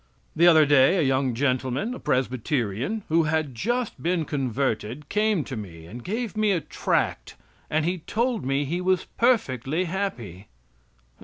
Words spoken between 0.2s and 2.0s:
The other day a young gentleman, a